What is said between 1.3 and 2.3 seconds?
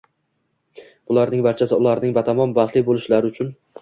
barchasi ularning